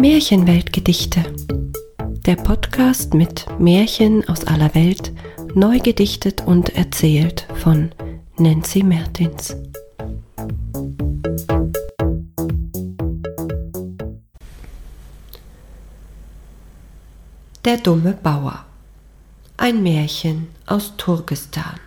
Märchenweltgedichte. 0.00 1.24
Der 2.24 2.36
Podcast 2.36 3.14
mit 3.14 3.46
Märchen 3.58 4.28
aus 4.28 4.44
aller 4.44 4.72
Welt, 4.76 5.12
neu 5.54 5.80
gedichtet 5.80 6.46
und 6.46 6.76
erzählt 6.76 7.48
von 7.56 7.90
Nancy 8.36 8.84
Mertins. 8.84 9.56
Der 17.64 17.78
dumme 17.82 18.16
Bauer. 18.22 18.64
Ein 19.56 19.82
Märchen 19.82 20.46
aus 20.66 20.92
Turkestan. 20.96 21.80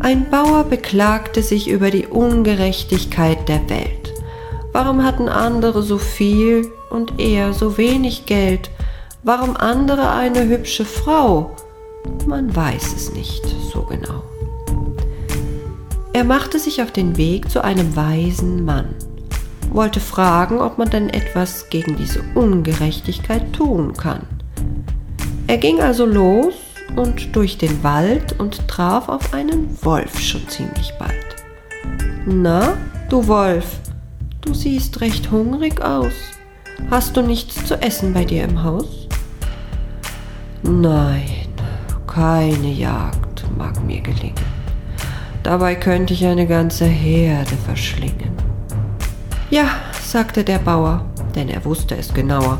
Ein 0.00 0.30
Bauer 0.30 0.64
beklagte 0.64 1.42
sich 1.42 1.68
über 1.68 1.90
die 1.90 2.06
Ungerechtigkeit 2.06 3.46
der 3.46 3.68
Welt. 3.68 3.97
Warum 4.80 5.02
hatten 5.02 5.28
andere 5.28 5.82
so 5.82 5.98
viel 5.98 6.70
und 6.88 7.18
er 7.18 7.52
so 7.52 7.76
wenig 7.78 8.26
Geld? 8.26 8.70
Warum 9.24 9.56
andere 9.56 10.08
eine 10.12 10.46
hübsche 10.46 10.84
Frau? 10.84 11.56
Man 12.28 12.54
weiß 12.54 12.94
es 12.94 13.12
nicht 13.12 13.44
so 13.72 13.82
genau. 13.82 14.22
Er 16.12 16.22
machte 16.22 16.60
sich 16.60 16.80
auf 16.80 16.92
den 16.92 17.16
Weg 17.16 17.50
zu 17.50 17.64
einem 17.64 17.96
weisen 17.96 18.64
Mann, 18.64 18.94
wollte 19.72 19.98
fragen, 19.98 20.60
ob 20.60 20.78
man 20.78 20.90
denn 20.90 21.10
etwas 21.10 21.70
gegen 21.70 21.96
diese 21.96 22.22
Ungerechtigkeit 22.36 23.52
tun 23.52 23.94
kann. 23.94 24.28
Er 25.48 25.58
ging 25.58 25.80
also 25.80 26.06
los 26.06 26.54
und 26.94 27.34
durch 27.34 27.58
den 27.58 27.82
Wald 27.82 28.38
und 28.38 28.68
traf 28.68 29.08
auf 29.08 29.34
einen 29.34 29.76
Wolf 29.82 30.20
schon 30.20 30.48
ziemlich 30.48 30.92
bald. 31.00 31.26
Na, 32.26 32.74
du 33.10 33.26
Wolf, 33.26 33.66
du 34.40 34.54
siehst 34.54 35.00
recht 35.00 35.30
hungrig 35.30 35.80
aus. 35.80 36.12
Hast 36.90 37.16
du 37.16 37.22
nichts 37.22 37.64
zu 37.64 37.80
essen 37.82 38.12
bei 38.14 38.24
dir 38.24 38.44
im 38.44 38.62
Haus? 38.62 39.08
Nein, 40.62 41.48
keine 42.06 42.72
Jagd 42.72 43.44
mag 43.56 43.84
mir 43.84 44.00
gelingen. 44.00 44.34
Dabei 45.42 45.74
könnte 45.74 46.14
ich 46.14 46.24
eine 46.26 46.46
ganze 46.46 46.84
Herde 46.84 47.56
verschlingen. 47.64 48.32
Ja, 49.50 49.70
sagte 50.02 50.44
der 50.44 50.58
Bauer, 50.58 51.04
denn 51.34 51.48
er 51.48 51.64
wusste 51.64 51.96
es 51.96 52.12
genauer, 52.12 52.58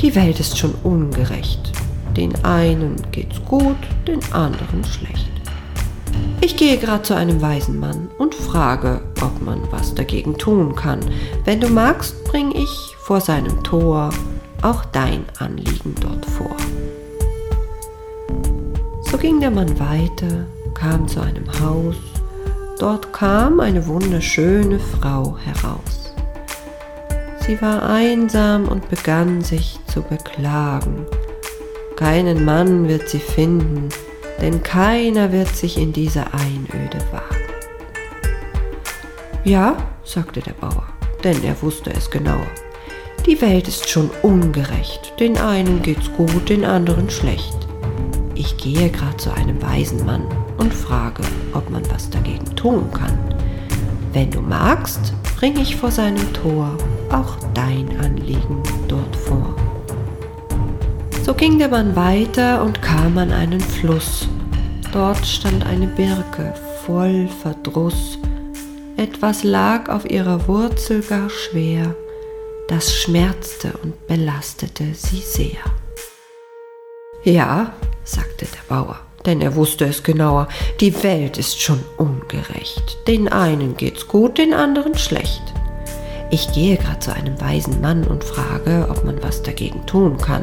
die 0.00 0.14
Welt 0.14 0.40
ist 0.40 0.58
schon 0.58 0.74
ungerecht. 0.82 1.72
Den 2.16 2.44
einen 2.44 2.96
geht's 3.12 3.40
gut, 3.44 3.76
den 4.06 4.20
anderen 4.32 4.84
schlecht. 4.84 5.33
Ich 6.40 6.56
gehe 6.56 6.76
gerade 6.76 7.02
zu 7.02 7.14
einem 7.14 7.40
weisen 7.40 7.80
Mann 7.80 8.10
und 8.18 8.34
frage, 8.34 9.00
ob 9.22 9.40
man 9.40 9.60
was 9.70 9.94
dagegen 9.94 10.36
tun 10.36 10.74
kann. 10.74 11.00
Wenn 11.44 11.60
du 11.60 11.68
magst, 11.68 12.22
bring 12.24 12.52
ich 12.54 12.94
vor 12.98 13.20
seinem 13.20 13.62
Tor 13.64 14.10
auch 14.62 14.84
dein 14.86 15.24
Anliegen 15.38 15.94
dort 16.00 16.26
vor. 16.26 16.56
So 19.10 19.18
ging 19.18 19.40
der 19.40 19.50
Mann 19.50 19.78
weiter, 19.78 20.46
kam 20.74 21.06
zu 21.06 21.20
einem 21.20 21.46
Haus. 21.60 21.96
Dort 22.78 23.12
kam 23.12 23.60
eine 23.60 23.86
wunderschöne 23.86 24.78
Frau 24.78 25.36
heraus. 25.38 26.14
Sie 27.46 27.60
war 27.60 27.82
einsam 27.88 28.66
und 28.68 28.88
begann 28.88 29.42
sich 29.42 29.78
zu 29.86 30.02
beklagen. 30.02 31.06
Keinen 31.96 32.44
Mann 32.44 32.88
wird 32.88 33.08
sie 33.08 33.18
finden, 33.18 33.88
denn 34.40 34.62
keiner 34.62 35.32
wird 35.32 35.54
sich 35.54 35.78
in 35.78 35.92
diese 35.92 36.24
Einöde 36.32 36.98
wagen. 37.12 37.44
Ja, 39.44 39.76
sagte 40.04 40.40
der 40.40 40.54
Bauer, 40.54 40.86
denn 41.22 41.42
er 41.44 41.60
wusste 41.62 41.92
es 41.92 42.10
genauer. 42.10 42.46
Die 43.26 43.40
Welt 43.40 43.68
ist 43.68 43.88
schon 43.88 44.10
ungerecht, 44.22 45.14
den 45.18 45.38
einen 45.38 45.82
geht's 45.82 46.10
gut, 46.16 46.48
den 46.48 46.64
anderen 46.64 47.08
schlecht. 47.08 47.56
Ich 48.34 48.56
gehe 48.56 48.90
gerade 48.90 49.16
zu 49.16 49.32
einem 49.32 49.62
weisen 49.62 50.04
Mann 50.04 50.26
und 50.58 50.74
frage, 50.74 51.22
ob 51.52 51.70
man 51.70 51.82
was 51.90 52.10
dagegen 52.10 52.56
tun 52.56 52.90
kann. 52.92 53.18
Wenn 54.12 54.30
du 54.30 54.40
magst, 54.40 55.14
bring 55.36 55.58
ich 55.58 55.76
vor 55.76 55.90
seinem 55.90 56.32
Tor 56.32 56.76
auch 57.10 57.36
dein 57.54 57.88
Anliegen 58.00 58.62
dort 58.88 59.16
vor. 59.16 59.54
So 61.24 61.32
ging 61.32 61.58
der 61.58 61.68
Mann 61.68 61.96
weiter 61.96 62.62
und 62.62 62.82
kam 62.82 63.16
an 63.16 63.32
einen 63.32 63.58
Fluss. 63.58 64.28
Dort 64.92 65.24
stand 65.24 65.64
eine 65.64 65.86
Birke 65.86 66.52
voll 66.84 67.28
Verdruss. 67.40 68.18
Etwas 68.98 69.42
lag 69.42 69.88
auf 69.88 70.04
ihrer 70.10 70.46
Wurzel 70.46 71.00
gar 71.00 71.30
schwer. 71.30 71.96
Das 72.68 72.94
schmerzte 72.94 73.72
und 73.82 74.06
belastete 74.06 74.92
sie 74.92 75.20
sehr. 75.20 75.64
Ja, 77.22 77.72
sagte 78.04 78.44
der 78.44 78.76
Bauer, 78.76 79.00
denn 79.24 79.40
er 79.40 79.54
wusste 79.54 79.86
es 79.86 80.02
genauer, 80.02 80.48
die 80.80 81.02
Welt 81.02 81.38
ist 81.38 81.58
schon 81.58 81.82
ungerecht. 81.96 82.98
Den 83.08 83.28
einen 83.28 83.78
geht's 83.78 84.08
gut, 84.08 84.36
den 84.36 84.52
anderen 84.52 84.98
schlecht. 84.98 85.53
Ich 86.34 86.50
gehe 86.50 86.76
gerade 86.76 86.98
zu 86.98 87.14
einem 87.14 87.40
weisen 87.40 87.80
Mann 87.80 88.02
und 88.02 88.24
frage, 88.24 88.88
ob 88.90 89.04
man 89.04 89.22
was 89.22 89.44
dagegen 89.44 89.86
tun 89.86 90.18
kann. 90.18 90.42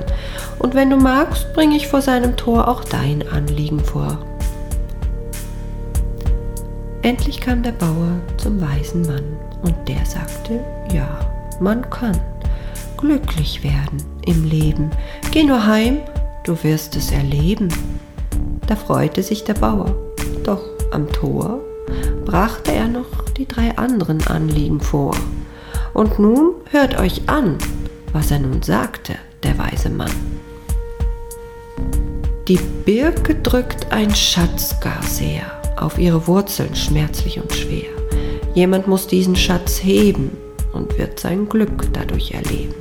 Und 0.57 0.73
wenn 0.73 0.89
du 0.89 0.95
magst, 0.95 1.53
bringe 1.53 1.75
ich 1.75 1.89
vor 1.89 2.01
seinem 2.01 2.37
Tor 2.37 2.69
auch 2.69 2.85
dein 2.85 3.27
Anliegen 3.27 3.81
vor. 3.81 4.17
Endlich 7.01 7.41
kam 7.41 7.61
der 7.61 7.73
Bauer 7.73 8.21
zum 8.37 8.61
weisen 8.61 9.01
Mann 9.01 9.37
und 9.63 9.75
der 9.85 10.05
sagte, 10.05 10.63
ja, 10.93 11.09
man 11.59 11.89
kann 11.89 12.17
glücklich 12.95 13.61
werden 13.61 14.01
im 14.25 14.45
Leben. 14.45 14.91
Geh 15.31 15.43
nur 15.43 15.65
heim, 15.65 15.97
du 16.45 16.55
wirst 16.63 16.95
es 16.95 17.11
erleben. 17.11 17.67
Da 18.65 18.77
freute 18.77 19.21
sich 19.23 19.43
der 19.43 19.55
Bauer, 19.55 19.93
doch 20.45 20.63
am 20.91 21.11
Tor 21.11 21.59
brachte 22.23 22.71
er 22.71 22.87
noch 22.87 23.25
die 23.35 23.45
drei 23.45 23.75
anderen 23.77 24.25
Anliegen 24.27 24.79
vor. 24.79 25.13
Und 25.93 26.19
nun 26.19 26.53
hört 26.69 26.97
euch 26.99 27.27
an, 27.27 27.57
was 28.13 28.31
er 28.31 28.39
nun 28.39 28.61
sagte, 28.61 29.15
der 29.43 29.57
weise 29.57 29.89
Mann. 29.89 30.11
Die 32.47 32.59
Birke 32.85 33.35
drückt 33.35 33.91
ein 33.91 34.13
Schatz 34.13 34.79
gar 34.79 35.01
sehr 35.03 35.43
auf 35.77 35.97
ihre 35.97 36.27
Wurzeln 36.27 36.75
schmerzlich 36.75 37.39
und 37.39 37.53
schwer. 37.53 37.89
Jemand 38.53 38.87
muss 38.87 39.07
diesen 39.07 39.35
Schatz 39.35 39.81
heben 39.83 40.31
und 40.73 40.97
wird 40.97 41.19
sein 41.19 41.47
Glück 41.47 41.91
dadurch 41.93 42.31
erleben. 42.31 42.75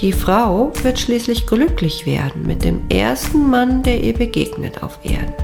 Die 0.00 0.12
Frau 0.12 0.72
wird 0.82 0.98
schließlich 0.98 1.46
glücklich 1.46 2.04
werden 2.04 2.46
mit 2.46 2.64
dem 2.64 2.82
ersten 2.90 3.48
Mann, 3.48 3.82
der 3.82 4.02
ihr 4.02 4.14
begegnet 4.14 4.82
auf 4.82 4.98
Erden. 5.02 5.34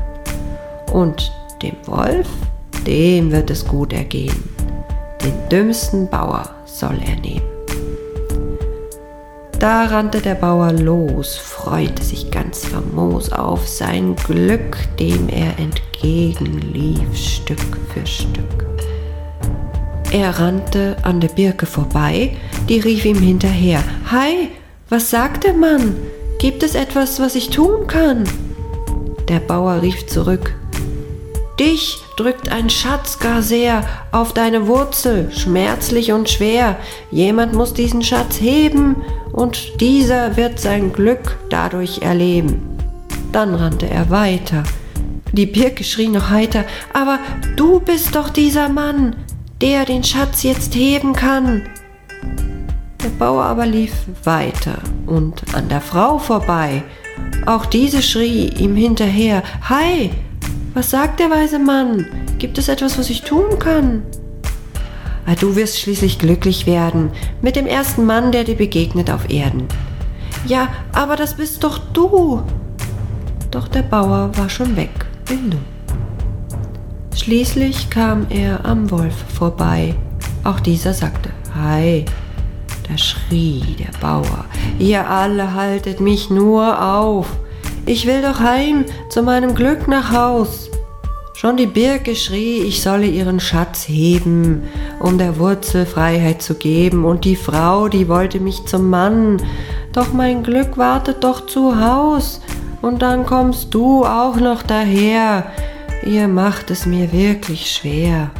Und 0.92 1.32
dem 1.62 1.76
Wolf, 1.86 2.28
dem 2.86 3.30
wird 3.30 3.50
es 3.50 3.66
gut 3.66 3.92
ergehen 3.92 4.59
den 5.22 5.48
dümmsten 5.50 6.08
Bauer 6.08 6.48
soll 6.64 6.98
er 7.04 7.16
nehmen. 7.20 7.50
Da 9.58 9.84
rannte 9.84 10.22
der 10.22 10.36
Bauer 10.36 10.72
los, 10.72 11.36
freute 11.36 12.02
sich 12.02 12.30
ganz 12.30 12.64
famos 12.64 13.30
auf 13.30 13.68
sein 13.68 14.16
Glück, 14.16 14.78
dem 14.98 15.28
er 15.28 15.58
entgegenlief 15.58 17.14
Stück 17.14 17.78
für 17.92 18.06
Stück. 18.06 18.66
Er 20.12 20.38
rannte 20.40 20.96
an 21.02 21.20
der 21.20 21.28
Birke 21.28 21.66
vorbei, 21.66 22.36
die 22.68 22.80
rief 22.80 23.04
ihm 23.04 23.20
hinterher, 23.20 23.84
Hi, 24.10 24.48
was 24.88 25.10
sagt 25.10 25.44
der 25.44 25.52
Mann? 25.52 25.94
Gibt 26.38 26.62
es 26.62 26.74
etwas, 26.74 27.20
was 27.20 27.34
ich 27.34 27.50
tun 27.50 27.86
kann? 27.86 28.24
Der 29.28 29.40
Bauer 29.40 29.82
rief 29.82 30.06
zurück, 30.06 30.54
Dich 31.60 32.02
drückt 32.16 32.48
ein 32.50 32.70
Schatz 32.70 33.18
gar 33.18 33.42
sehr 33.42 33.86
auf 34.12 34.32
deine 34.32 34.66
Wurzel, 34.66 35.30
schmerzlich 35.30 36.10
und 36.10 36.30
schwer. 36.30 36.78
Jemand 37.10 37.52
muss 37.52 37.74
diesen 37.74 38.02
Schatz 38.02 38.40
heben 38.40 38.96
und 39.34 39.78
dieser 39.78 40.38
wird 40.38 40.58
sein 40.58 40.90
Glück 40.90 41.36
dadurch 41.50 42.00
erleben. 42.00 42.78
Dann 43.30 43.54
rannte 43.54 43.90
er 43.90 44.08
weiter. 44.08 44.62
Die 45.32 45.44
Birke 45.44 45.84
schrie 45.84 46.08
noch 46.08 46.30
heiter, 46.30 46.64
aber 46.94 47.18
du 47.56 47.78
bist 47.78 48.16
doch 48.16 48.30
dieser 48.30 48.70
Mann, 48.70 49.16
der 49.60 49.84
den 49.84 50.02
Schatz 50.02 50.42
jetzt 50.42 50.74
heben 50.74 51.12
kann. 51.12 51.66
Der 53.04 53.10
Bauer 53.18 53.44
aber 53.44 53.66
lief 53.66 53.92
weiter 54.24 54.78
und 55.04 55.42
an 55.52 55.68
der 55.68 55.82
Frau 55.82 56.16
vorbei. 56.16 56.82
Auch 57.44 57.66
diese 57.66 58.00
schrie 58.00 58.48
ihm 58.48 58.76
hinterher, 58.76 59.42
Hi, 59.68 60.10
was 60.74 60.90
sagt 60.90 61.20
der 61.20 61.30
weise 61.30 61.58
Mann? 61.58 62.06
Gibt 62.38 62.58
es 62.58 62.68
etwas, 62.68 62.98
was 62.98 63.10
ich 63.10 63.22
tun 63.22 63.58
kann? 63.58 64.02
Ah, 65.26 65.34
du 65.34 65.54
wirst 65.56 65.80
schließlich 65.80 66.18
glücklich 66.18 66.66
werden 66.66 67.10
mit 67.42 67.56
dem 67.56 67.66
ersten 67.66 68.04
Mann, 68.06 68.32
der 68.32 68.44
dir 68.44 68.56
begegnet 68.56 69.10
auf 69.10 69.30
Erden. 69.30 69.68
Ja, 70.46 70.68
aber 70.92 71.16
das 71.16 71.34
bist 71.34 71.62
doch 71.62 71.78
du. 71.92 72.42
Doch 73.50 73.68
der 73.68 73.82
Bauer 73.82 74.30
war 74.36 74.48
schon 74.48 74.76
weg, 74.76 75.06
wie 75.26 75.34
nu. 75.34 75.58
Schließlich 77.14 77.90
kam 77.90 78.26
er 78.30 78.64
am 78.64 78.90
Wolf 78.90 79.14
vorbei. 79.34 79.94
Auch 80.44 80.60
dieser 80.60 80.94
sagte 80.94 81.30
Hi. 81.54 82.04
Da 82.88 82.96
schrie 82.98 83.76
der 83.78 83.96
Bauer, 84.00 84.46
ihr 84.78 85.08
alle 85.08 85.54
haltet 85.54 86.00
mich 86.00 86.30
nur 86.30 86.82
auf. 86.82 87.26
Ich 87.86 88.06
will 88.06 88.22
doch 88.22 88.40
heim 88.40 88.84
zu 89.08 89.22
meinem 89.22 89.54
Glück 89.54 89.88
nach 89.88 90.12
Haus. 90.12 90.70
Schon 91.34 91.56
die 91.56 91.66
Birke 91.66 92.14
schrie, 92.14 92.58
ich 92.58 92.82
solle 92.82 93.06
ihren 93.06 93.40
Schatz 93.40 93.88
heben, 93.88 94.64
um 95.00 95.16
der 95.16 95.38
Wurzel 95.38 95.86
Freiheit 95.86 96.42
zu 96.42 96.54
geben, 96.54 97.06
und 97.06 97.24
die 97.24 97.36
Frau, 97.36 97.88
die 97.88 98.08
wollte 98.08 98.40
mich 98.40 98.66
zum 98.66 98.90
Mann, 98.90 99.42
doch 99.94 100.12
mein 100.12 100.42
Glück 100.42 100.76
wartet 100.76 101.24
doch 101.24 101.46
zu 101.46 101.80
Haus, 101.80 102.42
und 102.82 103.00
dann 103.00 103.24
kommst 103.24 103.72
du 103.72 104.04
auch 104.04 104.36
noch 104.36 104.62
daher, 104.62 105.50
ihr 106.04 106.28
macht 106.28 106.70
es 106.70 106.84
mir 106.84 107.10
wirklich 107.10 107.70
schwer. 107.70 108.30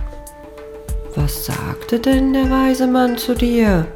Was 1.17 1.47
sagte 1.47 1.99
denn 1.99 2.35
der 2.35 2.51
weise 2.51 2.87
Mann 2.87 3.17
zu 3.17 3.35
dir? 3.35 3.87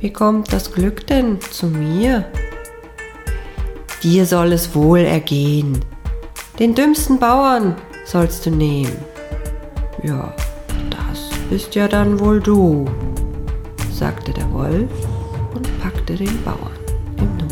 Wie 0.00 0.12
kommt 0.12 0.52
das 0.52 0.70
Glück 0.70 1.06
denn 1.06 1.40
zu 1.40 1.66
mir? 1.66 2.26
Dir 4.06 4.24
soll 4.24 4.52
es 4.52 4.72
wohl 4.72 5.00
ergehen. 5.00 5.84
Den 6.60 6.76
dümmsten 6.76 7.18
Bauern 7.18 7.74
sollst 8.04 8.46
du 8.46 8.50
nehmen. 8.50 8.96
Ja, 10.04 10.32
das 10.90 11.28
bist 11.50 11.74
ja 11.74 11.88
dann 11.88 12.20
wohl 12.20 12.38
du, 12.38 12.84
sagte 13.92 14.32
der 14.32 14.48
Wolf 14.52 14.92
und 15.56 15.80
packte 15.80 16.14
den 16.14 16.40
Bauern 16.44 16.70
im 17.16 17.36
Nu. 17.36 17.48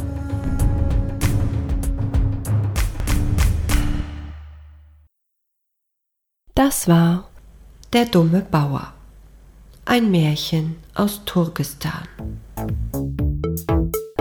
Das 6.54 6.86
war 6.86 7.28
der 7.92 8.04
dumme 8.04 8.46
Bauer. 8.48 8.92
Ein 9.86 10.08
Märchen 10.12 10.76
aus 10.94 11.20
Turkestan. 11.24 12.06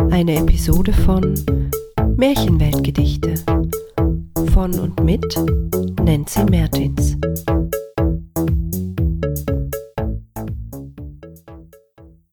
Eine 0.10 0.38
Episode 0.38 0.94
von 0.94 1.36
Märchenweltgedichte 2.18 3.36
von 4.54 4.80
und 4.80 5.04
mit 5.04 5.24
Nancy 6.04 6.44
Mertins. 6.45 7.18